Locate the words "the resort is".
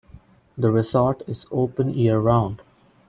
0.57-1.45